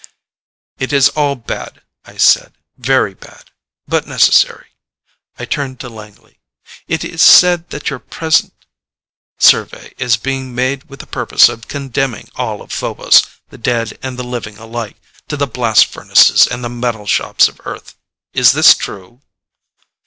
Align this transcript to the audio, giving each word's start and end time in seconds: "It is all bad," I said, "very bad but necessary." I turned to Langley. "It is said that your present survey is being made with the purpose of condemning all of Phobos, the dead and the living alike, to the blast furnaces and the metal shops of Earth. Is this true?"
"It 0.79 0.91
is 0.91 1.09
all 1.09 1.35
bad," 1.35 1.83
I 2.05 2.17
said, 2.17 2.53
"very 2.75 3.13
bad 3.13 3.51
but 3.87 4.07
necessary." 4.07 4.69
I 5.37 5.45
turned 5.45 5.79
to 5.81 5.89
Langley. 5.89 6.39
"It 6.87 7.05
is 7.05 7.21
said 7.21 7.69
that 7.69 7.91
your 7.91 7.99
present 7.99 8.51
survey 9.37 9.93
is 9.99 10.17
being 10.17 10.55
made 10.55 10.85
with 10.85 11.01
the 11.01 11.05
purpose 11.05 11.49
of 11.49 11.67
condemning 11.67 12.29
all 12.35 12.63
of 12.63 12.71
Phobos, 12.73 13.21
the 13.51 13.59
dead 13.59 13.99
and 14.01 14.17
the 14.17 14.23
living 14.23 14.57
alike, 14.57 14.97
to 15.27 15.37
the 15.37 15.45
blast 15.45 15.85
furnaces 15.85 16.47
and 16.47 16.63
the 16.63 16.67
metal 16.67 17.05
shops 17.05 17.47
of 17.47 17.61
Earth. 17.63 17.93
Is 18.33 18.53
this 18.53 18.73
true?" 18.73 19.21